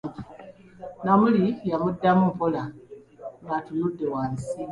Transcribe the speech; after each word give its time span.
Namuli 1.03 1.45
yamuddanmu 1.69 2.25
mpola 2.33 2.63
ng'atunudde 3.43 4.05
wansi. 4.13 4.53